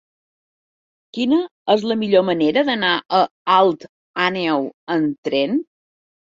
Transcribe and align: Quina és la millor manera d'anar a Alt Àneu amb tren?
Quina 1.17 1.39
és 1.73 1.85
la 1.91 1.99
millor 2.05 2.25
manera 2.31 2.65
d'anar 2.71 2.95
a 3.21 3.21
Alt 3.59 3.89
Àneu 4.27 4.69
amb 4.99 5.25
tren? 5.33 5.65